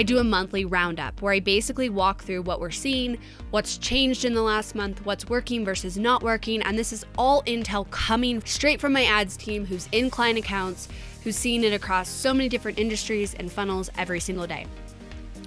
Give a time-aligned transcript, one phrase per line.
[0.00, 3.18] I do a monthly roundup where I basically walk through what we're seeing,
[3.50, 7.42] what's changed in the last month, what's working versus not working, and this is all
[7.42, 10.88] intel coming straight from my ads team who's in client accounts,
[11.22, 14.64] who's seeing it across so many different industries and funnels every single day.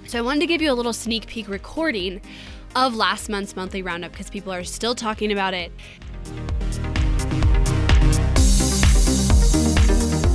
[0.06, 2.20] So I wanted to give you a little sneak peek recording
[2.76, 5.72] of last month's monthly roundup because people are still talking about it.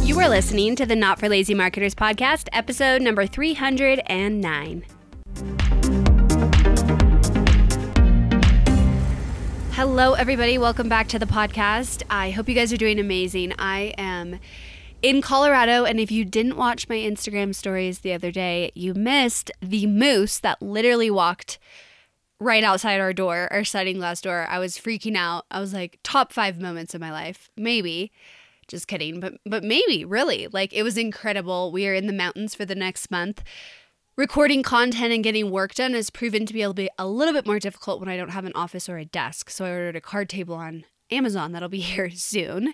[0.10, 4.84] You are listening to the Not for Lazy Marketers podcast, episode number 309.
[9.73, 10.58] Hello, everybody.
[10.58, 12.02] Welcome back to the podcast.
[12.09, 13.53] I hope you guys are doing amazing.
[13.59, 14.40] I am
[15.03, 19.52] in Colorado, and if you didn't watch my Instagram stories the other day, you missed
[19.62, 21.59] the moose that literally walked
[22.39, 24.48] right outside our door, our sliding glass door.
[24.50, 25.45] I was freaking out.
[25.52, 28.12] I was like, top five moments of my life, maybe.
[28.70, 31.72] Just kidding, but but maybe really like it was incredible.
[31.72, 33.44] We are in the mountains for the next month.
[34.16, 37.34] Recording content and getting work done has proven to be able to be a little
[37.34, 39.50] bit more difficult when I don't have an office or a desk.
[39.50, 42.73] So I ordered a card table on Amazon that'll be here soon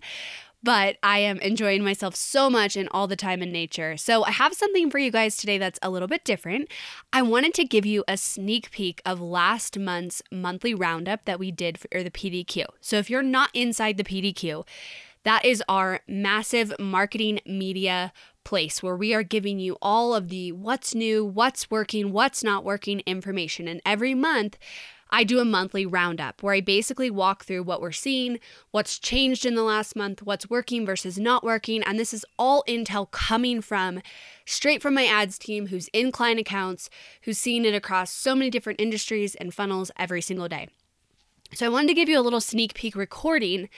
[0.65, 3.97] but I am enjoying myself so much and all the time in nature.
[3.97, 6.69] So, I have something for you guys today that's a little bit different.
[7.13, 11.51] I wanted to give you a sneak peek of last month's monthly roundup that we
[11.51, 12.65] did for the PDQ.
[12.81, 14.65] So, if you're not inside the PDQ,
[15.25, 20.51] that is our massive marketing media place where we are giving you all of the
[20.51, 23.67] what's new, what's working, what's not working information.
[23.67, 24.57] And every month,
[25.09, 28.39] I do a monthly roundup where I basically walk through what we're seeing,
[28.71, 31.81] what's changed in the last month, what's working versus not working.
[31.83, 34.01] And this is all intel coming from
[34.45, 36.89] straight from my ads team who's in client accounts,
[37.23, 40.69] who's seeing it across so many different industries and funnels every single day.
[41.53, 43.69] So I wanted to give you a little sneak peek recording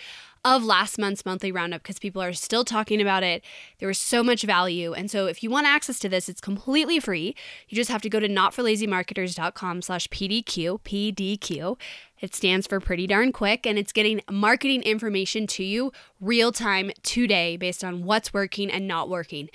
[0.56, 3.44] of last month's monthly roundup because people are still talking about it.
[3.80, 4.94] There was so much value.
[4.94, 7.36] And so if you want access to this, it's completely free.
[7.68, 11.78] You just have to go to notforlazymarketers.com slash PDQ, PDQ.
[12.20, 16.92] It stands for pretty darn quick, and it's getting marketing information to you real time
[17.04, 19.50] today based on what's working and not working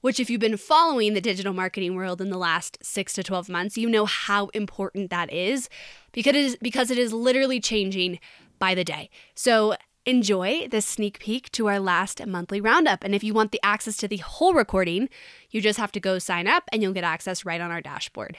[0.00, 3.48] which, if you've been following the digital marketing world in the last six to 12
[3.48, 5.68] months, you know how important that is
[6.12, 8.20] because it is, because it is literally changing
[8.58, 9.10] by the day.
[9.34, 9.74] So,
[10.08, 13.04] enjoy this sneak peek to our last monthly roundup.
[13.04, 15.10] And if you want the access to the whole recording,
[15.50, 18.38] you just have to go sign up and you'll get access right on our dashboard.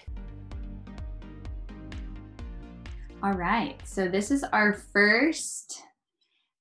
[3.21, 3.79] All right.
[3.85, 5.83] So, this is our first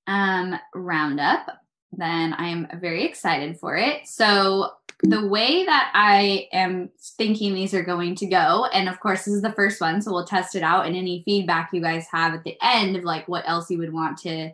[0.06, 1.47] um, roundup.
[1.92, 4.06] Then I am very excited for it.
[4.06, 4.72] So,
[5.04, 9.34] the way that I am thinking these are going to go, and of course, this
[9.34, 10.84] is the first one, so we'll test it out.
[10.84, 13.92] And any feedback you guys have at the end of like what else you would
[13.92, 14.50] want to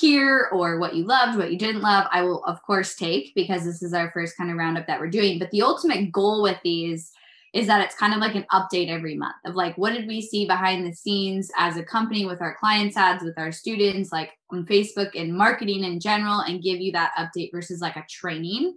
[0.00, 3.64] hear or what you loved, what you didn't love, I will, of course, take because
[3.64, 5.38] this is our first kind of roundup that we're doing.
[5.38, 7.12] But the ultimate goal with these
[7.52, 10.20] is that it's kind of like an update every month of like what did we
[10.20, 14.32] see behind the scenes as a company with our clients ads with our students like
[14.50, 18.76] on facebook and marketing in general and give you that update versus like a training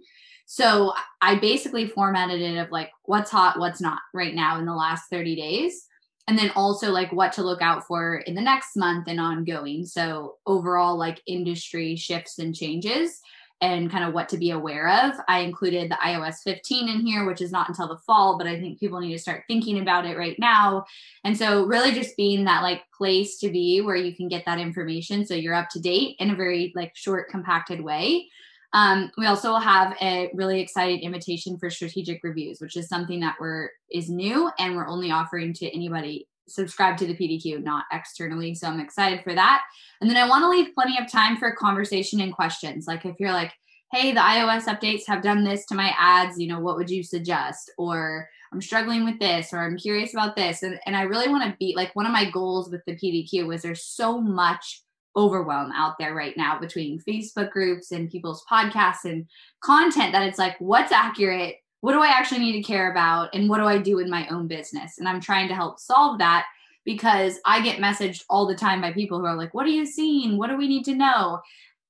[0.50, 4.74] so I basically formatted it of like what's hot, what's not right now in the
[4.74, 5.86] last 30 days.
[6.28, 9.86] And then also like what to look out for in the next month and ongoing.
[9.86, 13.20] So overall, like industry shifts and changes
[13.60, 15.14] and kind of what to be aware of.
[15.26, 18.60] I included the iOS 15 in here, which is not until the fall, but I
[18.60, 20.84] think people need to start thinking about it right now.
[21.24, 24.60] And so, really, just being that like place to be where you can get that
[24.60, 28.28] information so you're up to date in a very like short, compacted way.
[28.72, 33.36] Um, we also have a really exciting invitation for strategic reviews, which is something that
[33.40, 38.54] we're is new and we're only offering to anybody subscribed to the PDQ, not externally.
[38.54, 39.62] So I'm excited for that.
[40.00, 42.86] And then I want to leave plenty of time for conversation and questions.
[42.86, 43.52] Like if you're like,
[43.92, 47.02] hey, the iOS updates have done this to my ads, you know, what would you
[47.02, 47.70] suggest?
[47.78, 50.62] Or I'm struggling with this, or I'm curious about this.
[50.62, 53.46] And, and I really want to be like one of my goals with the PDQ
[53.46, 54.82] was there's so much
[55.18, 59.26] overwhelm out there right now between Facebook groups and people's podcasts and
[59.60, 61.56] content that it's like, what's accurate?
[61.80, 63.34] What do I actually need to care about?
[63.34, 64.98] And what do I do in my own business?
[64.98, 66.46] And I'm trying to help solve that
[66.84, 69.84] because I get messaged all the time by people who are like, what are you
[69.84, 70.38] seeing?
[70.38, 71.40] What do we need to know?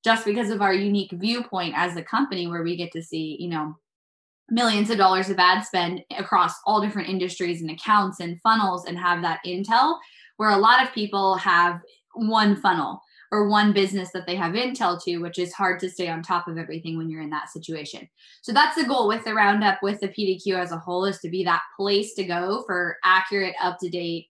[0.02, 3.48] Just because of our unique viewpoint as a company where we get to see, you
[3.48, 3.76] know,
[4.50, 8.98] millions of dollars of ad spend across all different industries and accounts and funnels and
[8.98, 9.98] have that intel
[10.38, 11.80] where a lot of people have
[12.14, 16.08] one funnel or one business that they have intel to, which is hard to stay
[16.08, 18.08] on top of everything when you're in that situation.
[18.42, 21.28] So that's the goal with the roundup, with the PDQ as a whole, is to
[21.28, 24.28] be that place to go for accurate, up to date,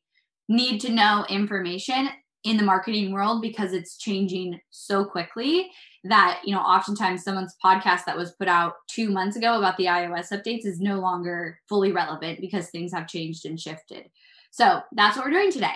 [0.48, 2.08] need to know information
[2.44, 5.70] in the marketing world because it's changing so quickly
[6.04, 9.86] that you know oftentimes someone's podcast that was put out two months ago about the
[9.86, 14.08] ios updates is no longer fully relevant because things have changed and shifted
[14.52, 15.74] so that's what we're doing today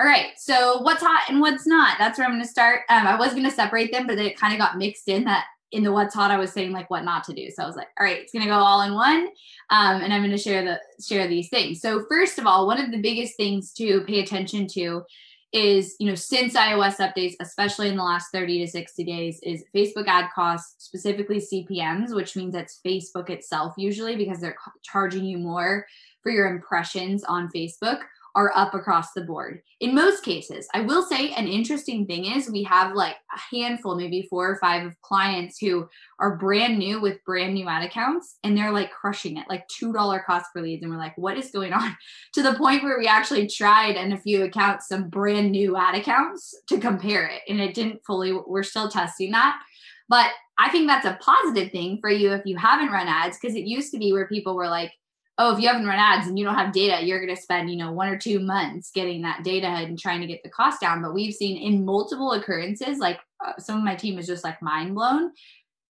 [0.00, 1.98] all right so what's hot and what's not?
[1.98, 2.82] That's where i'm going to start.
[2.88, 5.24] Um, i was going to separate them but then it kind of got mixed in
[5.24, 7.50] that in the what's hot i was saying like what not to do.
[7.50, 9.28] So i was like all right it's going to go all in one
[9.70, 11.80] um, and i'm going to share the share these things.
[11.80, 15.04] So first of all one of the biggest things to pay attention to
[15.52, 19.64] is you know since ios updates especially in the last 30 to 60 days is
[19.74, 25.38] facebook ad costs specifically cpms which means it's facebook itself usually because they're charging you
[25.38, 25.86] more
[26.22, 28.00] for your impressions on facebook
[28.34, 30.68] are up across the board in most cases.
[30.74, 34.56] I will say an interesting thing is we have like a handful, maybe four or
[34.56, 35.88] five of clients who
[36.20, 40.24] are brand new with brand new ad accounts and they're like crushing it, like $2
[40.24, 40.82] cost per leads.
[40.82, 41.96] And we're like, what is going on?
[42.34, 45.94] To the point where we actually tried in a few accounts some brand new ad
[45.96, 47.40] accounts to compare it.
[47.48, 49.60] And it didn't fully, we're still testing that.
[50.08, 53.56] But I think that's a positive thing for you if you haven't run ads because
[53.56, 54.92] it used to be where people were like,
[55.38, 57.70] oh, if you haven't run ads and you don't have data, you're going to spend,
[57.70, 60.80] you know, one or two months getting that data and trying to get the cost
[60.80, 61.00] down.
[61.00, 64.60] But we've seen in multiple occurrences, like uh, some of my team is just like
[64.60, 65.30] mind blown,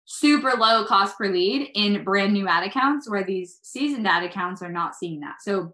[0.05, 4.61] super low cost per lead in brand new ad accounts where these seasoned ad accounts
[4.61, 5.41] are not seeing that.
[5.41, 5.73] So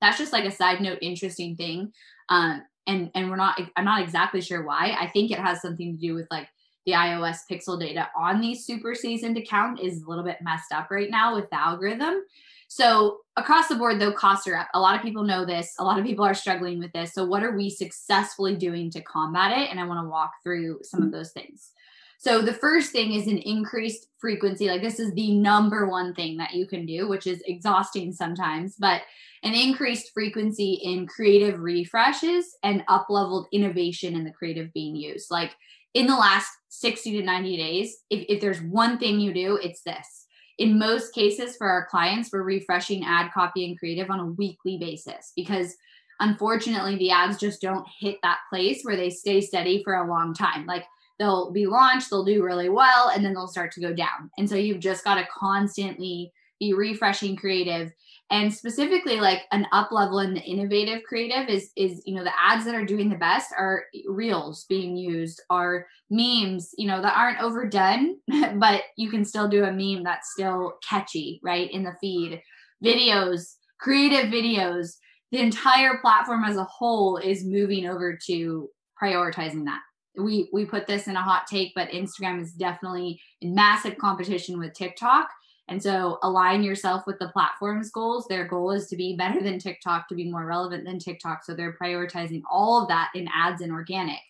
[0.00, 1.92] that's just like a side note, interesting thing.
[2.30, 4.96] Um, and and we're not, I'm not exactly sure why.
[4.98, 6.48] I think it has something to do with like
[6.86, 10.90] the iOS pixel data on these super seasoned account is a little bit messed up
[10.90, 12.22] right now with the algorithm.
[12.68, 14.68] So across the board, though, costs are up.
[14.74, 15.74] A lot of people know this.
[15.78, 17.14] A lot of people are struggling with this.
[17.14, 19.70] So what are we successfully doing to combat it?
[19.70, 21.72] And I want to walk through some of those things.
[22.20, 24.68] So the first thing is an increased frequency.
[24.68, 28.74] Like this is the number one thing that you can do, which is exhausting sometimes,
[28.76, 29.02] but
[29.44, 35.30] an increased frequency in creative refreshes and up-leveled innovation in the creative being used.
[35.30, 35.54] Like
[35.94, 39.82] in the last 60 to 90 days, if, if there's one thing you do, it's
[39.82, 40.26] this
[40.58, 44.76] in most cases for our clients, we're refreshing ad copy and creative on a weekly
[44.76, 45.76] basis because
[46.20, 50.34] unfortunately the ads just don't hit that place where they stay steady for a long
[50.34, 50.66] time.
[50.66, 50.84] Like
[51.18, 54.30] they'll be launched, they'll do really well, and then they'll start to go down.
[54.36, 57.92] And so you've just got to constantly be refreshing creative
[58.30, 62.40] and specifically like an up level in the innovative creative is is you know the
[62.40, 67.16] ads that are doing the best are reels being used are memes you know that
[67.16, 68.16] aren't overdone
[68.58, 72.40] but you can still do a meme that's still catchy right in the feed.
[72.84, 74.94] Videos creative videos
[75.30, 78.68] the entire platform as a whole is moving over to
[79.00, 79.80] prioritizing that.
[80.16, 84.58] We we put this in a hot take but instagram is definitely in massive competition
[84.58, 85.28] with tiktok
[85.68, 88.26] and so align yourself with the platform's goals.
[88.26, 91.44] Their goal is to be better than TikTok, to be more relevant than TikTok.
[91.44, 94.20] So they're prioritizing all of that in ads and organic.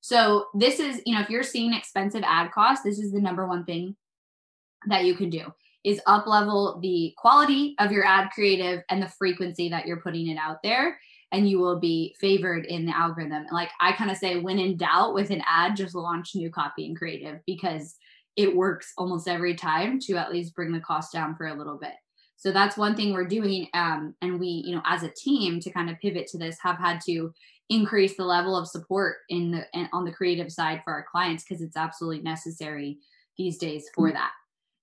[0.00, 3.46] So this is, you know, if you're seeing expensive ad costs, this is the number
[3.46, 3.96] one thing
[4.86, 5.52] that you can do
[5.84, 10.28] is up level the quality of your ad creative and the frequency that you're putting
[10.28, 10.98] it out there
[11.32, 13.46] and you will be favored in the algorithm.
[13.50, 16.86] Like I kind of say when in doubt with an ad just launch new copy
[16.86, 17.96] and creative because
[18.36, 21.78] it works almost every time to at least bring the cost down for a little
[21.78, 21.94] bit.
[22.36, 23.68] So that's one thing we're doing.
[23.72, 26.78] Um, and we, you know, as a team to kind of pivot to this, have
[26.78, 27.32] had to
[27.68, 31.62] increase the level of support in the on the creative side for our clients because
[31.62, 32.98] it's absolutely necessary
[33.38, 34.14] these days for mm.
[34.14, 34.32] that.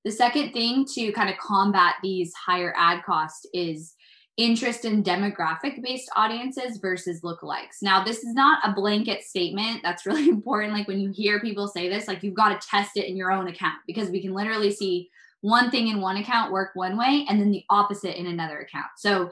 [0.05, 3.93] The second thing to kind of combat these higher ad costs is
[4.39, 7.81] interest in demographic based audiences versus lookalikes.
[7.81, 9.81] Now, this is not a blanket statement.
[9.83, 10.73] That's really important.
[10.73, 13.33] Like when you hear people say this, like you've got to test it in your
[13.33, 15.09] own account because we can literally see
[15.41, 18.87] one thing in one account work one way and then the opposite in another account.
[18.97, 19.29] So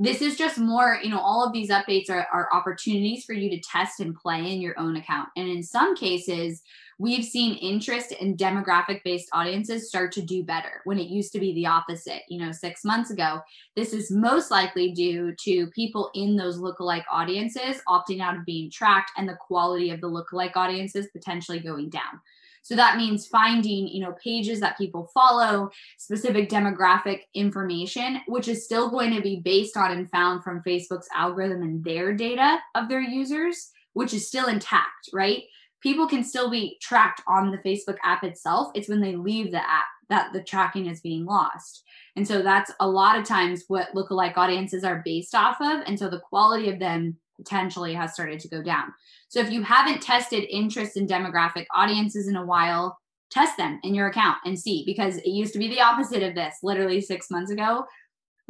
[0.00, 3.50] this is just more, you know, all of these updates are, are opportunities for you
[3.50, 5.28] to test and play in your own account.
[5.36, 6.62] And in some cases,
[7.00, 11.40] we've seen interest in demographic based audiences start to do better when it used to
[11.40, 13.40] be the opposite, you know, six months ago.
[13.74, 18.70] This is most likely due to people in those lookalike audiences opting out of being
[18.70, 22.20] tracked and the quality of the lookalike audiences potentially going down.
[22.60, 28.66] So that means finding, you know, pages that people follow, specific demographic information, which is
[28.66, 32.90] still going to be based on and found from Facebook's algorithm and their data of
[32.90, 35.44] their users, which is still intact, right?
[35.82, 38.70] People can still be tracked on the Facebook app itself.
[38.74, 41.84] It's when they leave the app that the tracking is being lost.
[42.16, 45.82] And so that's a lot of times what lookalike audiences are based off of.
[45.86, 48.92] And so the quality of them potentially has started to go down.
[49.28, 52.98] So if you haven't tested interest in demographic audiences in a while,
[53.30, 56.34] test them in your account and see because it used to be the opposite of
[56.34, 57.84] this literally six months ago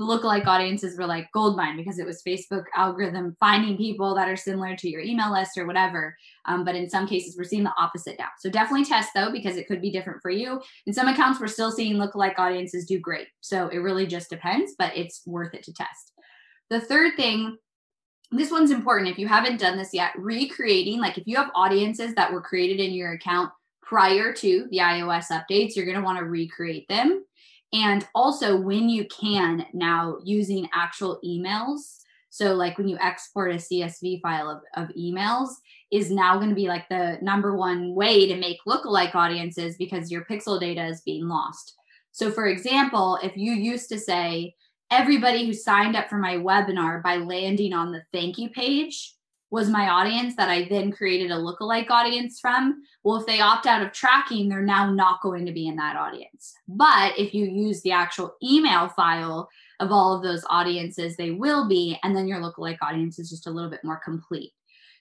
[0.05, 4.75] lookalike audiences were like goldmine because it was Facebook algorithm finding people that are similar
[4.77, 6.17] to your email list or whatever.
[6.47, 8.29] Um, but in some cases, we're seeing the opposite now.
[8.39, 10.61] So definitely test though, because it could be different for you.
[10.87, 13.29] In some accounts, we're still seeing lookalike audiences do great.
[13.41, 16.13] So it really just depends, but it's worth it to test.
[16.71, 17.59] The third thing
[18.33, 22.15] this one's important if you haven't done this yet recreating like if you have audiences
[22.15, 23.51] that were created in your account
[23.83, 27.25] prior to the ios updates you're going to want to recreate them
[27.73, 31.99] and also when you can now using actual emails.
[32.31, 35.51] So like when you export a csv file of, of emails
[35.91, 40.11] is now going to be like the number one way to make lookalike audiences because
[40.11, 41.75] your pixel data is being lost.
[42.13, 44.55] So for example if you used to say
[44.91, 49.15] everybody who signed up for my webinar by landing on the thank you page
[49.51, 52.83] was my audience that I then created a lookalike audience from.
[53.03, 55.97] Well, if they opt out of tracking, they're now not going to be in that
[55.97, 56.55] audience.
[56.69, 59.49] But if you use the actual email file
[59.81, 61.99] of all of those audiences, they will be.
[62.05, 64.53] And then your lookalike audience is just a little bit more complete.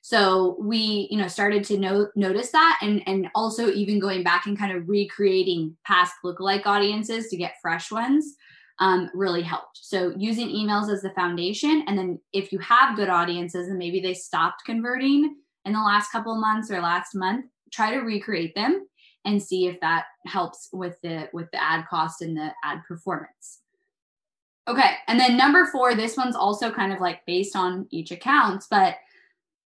[0.02, 4.46] So we, you know, started to know, notice that, and and also even going back
[4.46, 8.36] and kind of recreating past lookalike audiences to get fresh ones
[8.80, 9.80] um, really helped.
[9.82, 14.00] So using emails as the foundation, and then if you have good audiences and maybe
[14.00, 18.56] they stopped converting in the last couple of months or last month, try to recreate
[18.56, 18.88] them
[19.26, 23.60] and see if that helps with the with the ad cost and the ad performance.
[24.68, 28.68] Okay, and then number four, this one's also kind of like based on each accounts,
[28.70, 28.96] but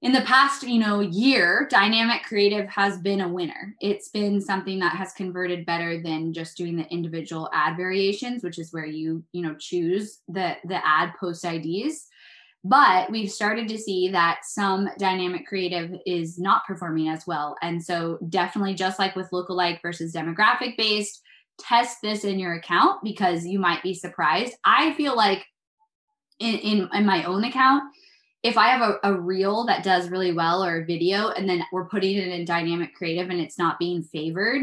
[0.00, 3.74] in the past you know year dynamic creative has been a winner.
[3.80, 8.58] It's been something that has converted better than just doing the individual ad variations which
[8.58, 12.06] is where you you know choose the the ad post ids.
[12.64, 17.56] But we've started to see that some dynamic creative is not performing as well.
[17.62, 21.22] And so definitely just like with lookalike versus demographic based
[21.58, 24.54] test this in your account because you might be surprised.
[24.64, 25.44] I feel like
[26.40, 27.84] in, in, in my own account
[28.42, 31.62] if I have a, a reel that does really well or a video and then
[31.72, 34.62] we're putting it in dynamic creative and it's not being favored,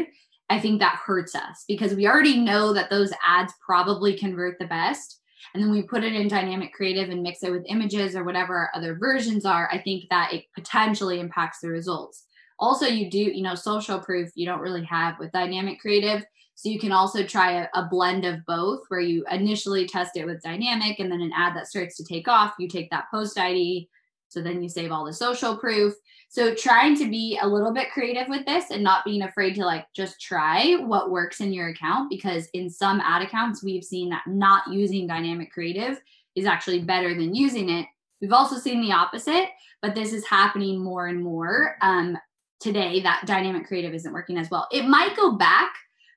[0.49, 4.67] I think that hurts us because we already know that those ads probably convert the
[4.67, 5.19] best.
[5.53, 8.55] And then we put it in dynamic creative and mix it with images or whatever
[8.55, 9.69] our other versions are.
[9.71, 12.25] I think that it potentially impacts the results.
[12.59, 16.23] Also, you do, you know, social proof you don't really have with dynamic creative.
[16.55, 20.25] So you can also try a, a, blend of both where you initially test it
[20.25, 23.37] with dynamic and then an ad that starts to take off, you take that post
[23.37, 23.89] ID.
[24.29, 25.93] So then you save all the social proof.
[26.29, 29.65] So trying to be a little bit creative with this and not being afraid to
[29.65, 34.09] like just try what works in your account because in some ad accounts we've seen
[34.09, 36.01] that not using dynamic creative
[36.35, 37.85] is actually better than using it.
[38.21, 39.49] We've also seen the opposite,
[39.81, 42.17] but this is happening more and more um,
[42.59, 44.67] today that dynamic creative isn't working as well.
[44.71, 45.73] It might go back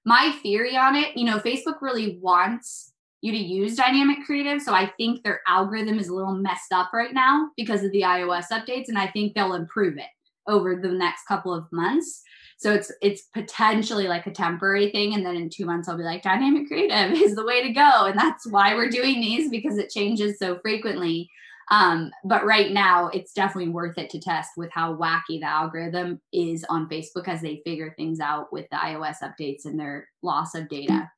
[0.09, 4.63] my theory on it, you know, Facebook really wants you to use dynamic creative.
[4.63, 8.03] So I think their algorithm is a little messed up right now because of the
[8.03, 8.89] iOS updates.
[8.89, 10.07] And I think they'll improve it
[10.47, 12.23] over the next couple of months.
[12.57, 15.15] So it's it's potentially like a temporary thing.
[15.15, 18.07] And then in two months I'll be like, dynamic creative is the way to go.
[18.07, 21.31] And that's why we're doing these because it changes so frequently.
[21.71, 26.21] Um, but right now, it's definitely worth it to test with how wacky the algorithm
[26.33, 30.55] is on Facebook as they figure things out with the iOS updates and their loss
[30.55, 31.11] of data.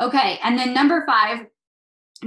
[0.00, 1.46] Okay, and then number five,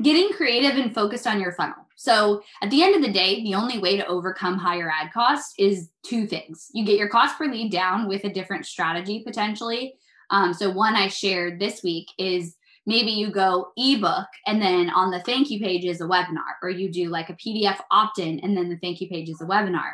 [0.01, 1.87] getting creative and focused on your funnel.
[1.95, 5.53] So at the end of the day, the only way to overcome higher ad costs
[5.57, 6.69] is two things.
[6.73, 9.95] You get your cost per lead down with a different strategy potentially.
[10.29, 12.55] Um, so one I shared this week is
[12.89, 16.71] maybe you go ebook and then on the thank you page is a webinar, or
[16.71, 19.45] you do like a PDF opt in and then the thank you page is a
[19.45, 19.91] webinar.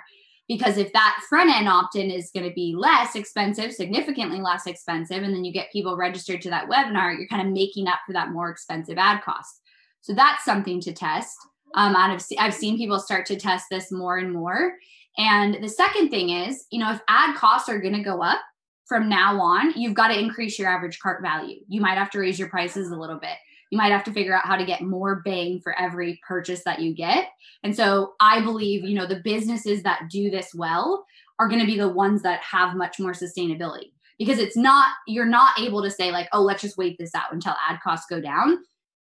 [0.47, 4.65] Because if that front end opt in is going to be less expensive, significantly less
[4.65, 7.99] expensive, and then you get people registered to that webinar, you're kind of making up
[8.07, 9.59] for that more expensive ad cost.
[9.99, 11.35] So that's something to test.
[11.73, 14.75] Um, I've, I've seen people start to test this more and more.
[15.17, 18.39] And the second thing is, you know, if ad costs are going to go up,
[18.85, 21.59] from now on, you've got to increase your average cart value.
[21.67, 23.37] You might have to raise your prices a little bit.
[23.71, 26.79] You might have to figure out how to get more bang for every purchase that
[26.79, 27.29] you get.
[27.63, 31.05] And so I believe, you know, the businesses that do this well
[31.39, 35.25] are going to be the ones that have much more sustainability because it's not, you're
[35.25, 38.21] not able to say, like, oh, let's just wait this out until ad costs go
[38.21, 38.59] down.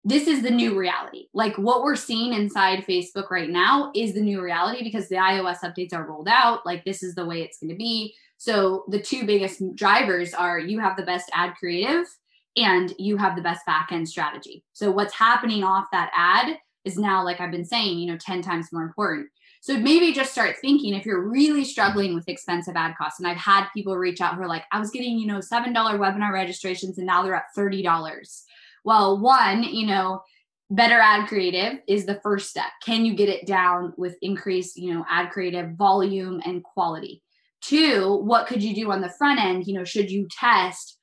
[0.04, 1.28] This is the new reality.
[1.34, 5.60] Like what we're seeing inside Facebook right now is the new reality because the iOS
[5.60, 6.66] updates are rolled out.
[6.66, 10.58] Like this is the way it's going to be so the two biggest drivers are
[10.58, 12.06] you have the best ad creative
[12.56, 14.64] and you have the best back end strategy.
[14.72, 18.42] So what's happening off that ad is now, like I've been saying, you know, 10
[18.42, 19.28] times more important.
[19.60, 23.20] So maybe just start thinking if you're really struggling with expensive ad costs.
[23.20, 25.74] And I've had people reach out who are like, I was getting, you know, $7
[25.74, 28.44] webinar registrations and now they're at $30.
[28.86, 30.22] Well, one, you know,
[30.70, 32.72] better ad creative is the first step.
[32.86, 37.22] Can you get it down with increased, you know, ad creative volume and quality?
[37.62, 39.68] Two, what could you do on the front end?
[39.68, 40.98] You know, should you test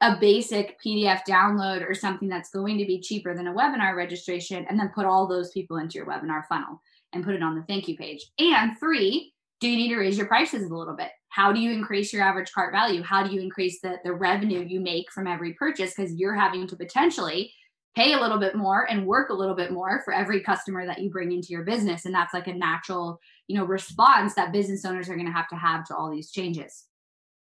[0.00, 4.64] a basic PDF download or something that's going to be cheaper than a webinar registration
[4.68, 6.80] and then put all those people into your webinar funnel
[7.12, 8.24] and put it on the thank you page?
[8.38, 11.10] And three, do you need to raise your prices a little bit?
[11.28, 13.02] How do you increase your average cart value?
[13.02, 15.94] How do you increase the, the revenue you make from every purchase?
[15.94, 17.52] Because you're having to potentially
[17.96, 21.00] pay a little bit more and work a little bit more for every customer that
[21.00, 22.04] you bring into your business.
[22.04, 25.48] And that's like a natural you know response that business owners are going to have
[25.48, 26.84] to have to all these changes.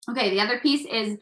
[0.09, 1.17] Okay the other piece is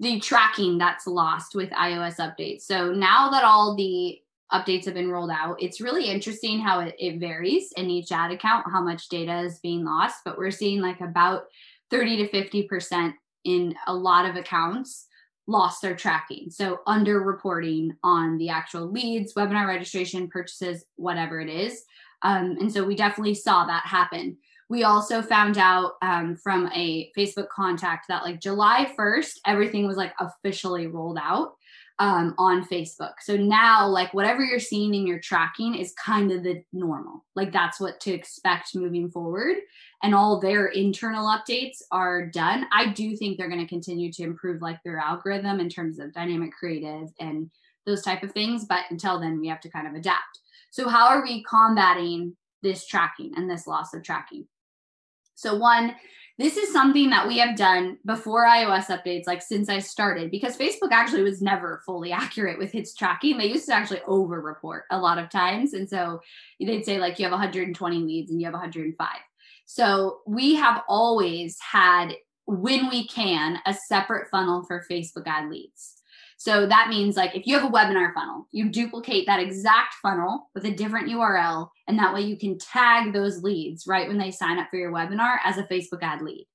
[0.00, 2.62] the tracking that's lost with ios updates.
[2.62, 4.18] So now that all the
[4.52, 8.30] updates have been rolled out it's really interesting how it, it varies in each ad
[8.30, 11.44] account how much data is being lost but we're seeing like about
[11.90, 13.14] 30 to 50 percent
[13.44, 15.06] in a lot of accounts
[15.48, 16.50] lost their tracking.
[16.50, 21.84] So under reporting on the actual leads, webinar registration, purchases, whatever it is.
[22.22, 24.36] Um, and so we definitely saw that happen.
[24.68, 29.96] We also found out um, from a Facebook contact that like July 1st, everything was
[29.96, 31.54] like officially rolled out
[31.98, 33.14] um, on Facebook.
[33.20, 37.24] So now, like, whatever you're seeing in your tracking is kind of the normal.
[37.34, 39.56] Like, that's what to expect moving forward.
[40.02, 42.66] And all their internal updates are done.
[42.72, 46.14] I do think they're going to continue to improve, like, their algorithm in terms of
[46.14, 47.50] dynamic creative and
[47.84, 48.64] those type of things.
[48.64, 50.40] But until then, we have to kind of adapt.
[50.70, 54.46] So, how are we combating this tracking and this loss of tracking?
[55.34, 55.96] So, one,
[56.38, 60.56] this is something that we have done before iOS updates, like since I started, because
[60.56, 63.38] Facebook actually was never fully accurate with its tracking.
[63.38, 65.74] They used to actually over report a lot of times.
[65.74, 66.20] And so
[66.60, 69.08] they'd say, like, you have 120 leads and you have 105.
[69.66, 72.12] So we have always had,
[72.46, 75.97] when we can, a separate funnel for Facebook ad leads.
[76.38, 80.48] So that means like if you have a webinar funnel, you duplicate that exact funnel
[80.54, 81.68] with a different URL.
[81.88, 84.92] And that way you can tag those leads right when they sign up for your
[84.92, 86.46] webinar as a Facebook ad lead.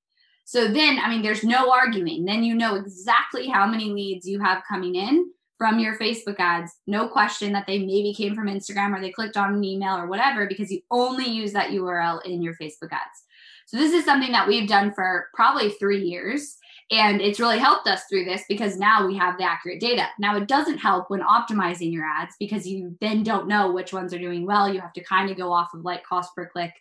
[0.46, 2.24] So then, I mean, there's no arguing.
[2.24, 6.72] Then you know exactly how many leads you have coming in from your Facebook ads.
[6.88, 10.08] No question that they maybe came from Instagram or they clicked on an email or
[10.08, 13.24] whatever because you only use that URL in your Facebook ads.
[13.66, 16.58] So this is something that we've done for probably three years.
[16.92, 20.08] And it's really helped us through this because now we have the accurate data.
[20.20, 24.14] Now, it doesn't help when optimizing your ads because you then don't know which ones
[24.14, 24.72] are doing well.
[24.72, 26.74] You have to kind of go off of like cost per click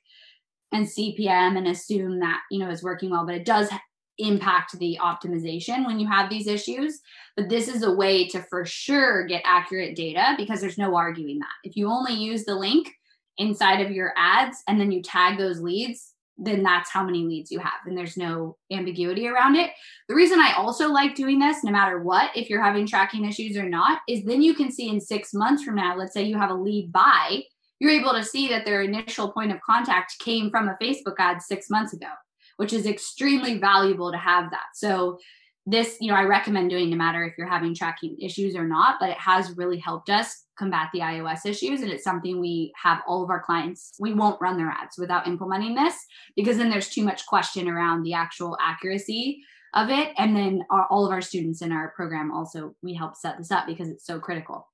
[0.72, 3.68] and CPM and assume that, you know, is working well, but it does
[4.18, 7.00] impact the optimization when you have these issues.
[7.36, 11.38] But this is a way to for sure get accurate data because there's no arguing
[11.38, 11.68] that.
[11.68, 12.92] If you only use the link
[13.38, 17.51] inside of your ads and then you tag those leads, then that's how many leads
[17.51, 19.71] you have and there's no ambiguity around it.
[20.09, 23.57] The reason I also like doing this, no matter what, if you're having tracking issues
[23.57, 26.38] or not, is then you can see in six months from now, let's say you
[26.38, 27.42] have a lead buy,
[27.81, 31.42] you're able to see that their initial point of contact came from a Facebook ad
[31.42, 32.09] six months ago,
[32.57, 34.66] which is extremely valuable to have that.
[34.75, 35.18] So
[35.64, 38.96] this, you know, I recommend doing no matter if you're having tracking issues or not,
[38.98, 41.83] but it has really helped us combat the iOS issues.
[41.83, 45.29] And it's something we have all of our clients, we won't run their ads without
[45.29, 45.94] implementing this
[46.37, 49.42] because then there's too much question around the actual accuracy
[49.75, 50.12] of it.
[50.18, 53.53] And then our, all of our students in our program also, we help set this
[53.53, 54.68] up because it's so critical.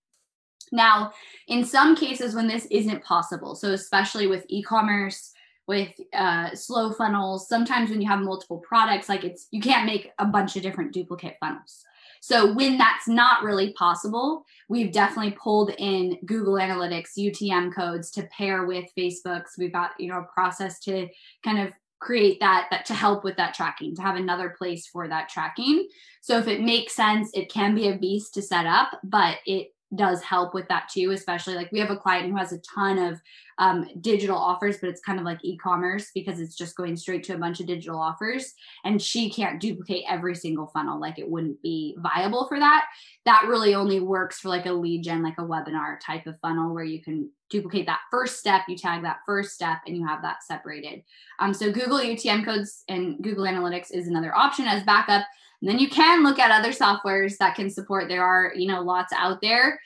[0.72, 1.12] Now,
[1.46, 5.32] in some cases when this isn't possible, so especially with e commerce,
[5.68, 7.46] with uh, slow funnels.
[7.46, 10.92] Sometimes when you have multiple products like it's you can't make a bunch of different
[10.92, 11.84] duplicate funnels.
[12.20, 18.24] So when that's not really possible we've definitely pulled in google analytics utm codes to
[18.24, 19.56] pair with facebook's.
[19.58, 21.06] We've got you know a process to
[21.44, 25.06] kind of create that that to help with that tracking to have another place for
[25.08, 25.86] that tracking.
[26.22, 29.68] So if it makes sense it can be a beast to set up but it
[29.94, 32.98] does help with that too especially like we have a client who has a ton
[32.98, 33.20] of
[33.58, 37.34] um, digital offers but it's kind of like e-commerce because it's just going straight to
[37.34, 41.60] a bunch of digital offers and she can't duplicate every single funnel like it wouldn't
[41.62, 42.86] be viable for that.
[43.24, 46.74] That really only works for like a lead gen like a webinar type of funnel
[46.74, 50.22] where you can duplicate that first step you tag that first step and you have
[50.22, 51.02] that separated.
[51.38, 55.24] Um, so google utm codes and google analytics is another option as backup
[55.60, 58.08] and then you can look at other softwares that can support.
[58.08, 59.80] There are, you know, lots out there.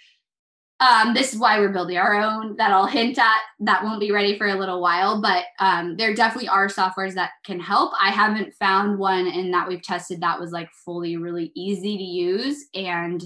[0.81, 4.11] Um, this is why we're building our own that I'll hint at that won't be
[4.11, 7.93] ready for a little while, but um, there definitely are softwares that can help.
[8.01, 12.03] I haven't found one and that we've tested that was like fully really easy to
[12.03, 13.23] use and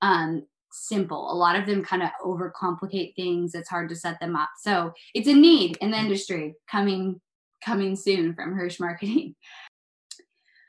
[0.00, 1.32] um, simple.
[1.32, 3.56] A lot of them kind of overcomplicate things.
[3.56, 4.50] It's hard to set them up.
[4.60, 7.20] So it's a need in the industry coming
[7.64, 9.34] coming soon from Hirsh Marketing.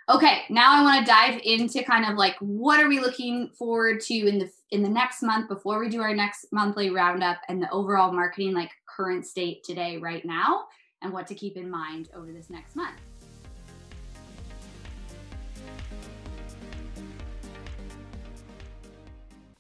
[0.10, 4.02] Okay, now I want to dive into kind of like what are we looking forward
[4.02, 7.62] to in the in the next month before we do our next monthly roundup and
[7.62, 10.66] the overall marketing like current state today right now
[11.02, 12.98] and what to keep in mind over this next month.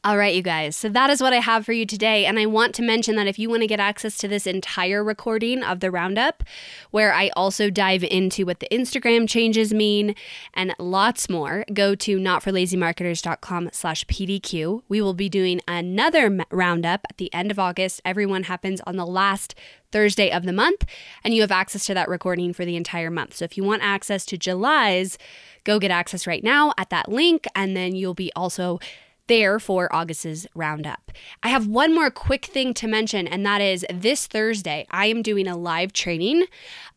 [0.05, 0.75] All right, you guys.
[0.75, 2.25] So that is what I have for you today.
[2.25, 5.01] And I want to mention that if you want to get access to this entire
[5.01, 6.43] recording of the roundup,
[6.91, 10.13] where I also dive into what the Instagram changes mean
[10.53, 14.83] and lots more, go to notforlazymarketers.com slash PDQ.
[14.89, 18.01] We will be doing another roundup at the end of August.
[18.03, 19.55] Everyone happens on the last
[19.93, 20.83] Thursday of the month,
[21.23, 23.35] and you have access to that recording for the entire month.
[23.35, 25.17] So if you want access to July's,
[25.63, 28.79] go get access right now at that link, and then you'll be also
[29.27, 31.12] there for August's roundup.
[31.41, 35.21] I have one more quick thing to mention, and that is this Thursday, I am
[35.21, 36.45] doing a live training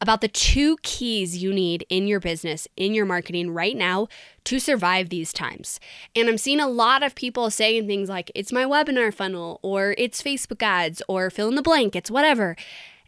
[0.00, 4.08] about the two keys you need in your business, in your marketing right now
[4.44, 5.80] to survive these times.
[6.14, 9.94] And I'm seeing a lot of people saying things like, it's my webinar funnel, or
[9.98, 12.56] it's Facebook ads, or fill in the blank, it's whatever.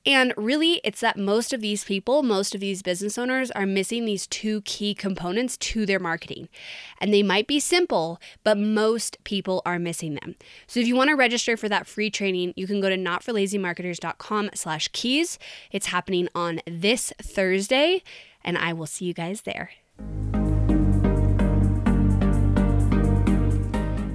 [0.08, 4.06] And really, it's that most of these people, most of these business owners are missing
[4.06, 6.48] these two key components to their marketing.
[6.98, 10.34] And they might be simple, but most people are missing them.
[10.66, 14.50] So if you want to register for that free training, you can go to notforlazymarketers.com
[14.54, 15.38] slash keys.
[15.70, 18.02] It's happening on this Thursday,
[18.42, 19.72] and I will see you guys there.